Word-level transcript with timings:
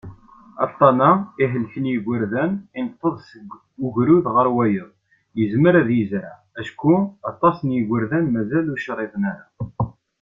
Aṭṭan-a, 0.65 1.11
ihelken 1.43 1.85
yigerdan, 1.91 2.51
ineṭṭeḍ 2.77 3.15
seg 3.29 3.47
ugrud 3.85 4.25
ɣer 4.35 4.47
wayeḍ, 4.55 4.89
yezmer 5.39 5.73
ad 5.81 5.89
yezreɛ, 5.97 6.33
acku 6.59 6.93
aṭas 7.29 7.57
n 7.61 7.67
yigerdan 7.75 8.25
mazal 8.33 8.65
ur 8.73 8.79
criḍen 8.83 9.23
ara. 9.33 9.45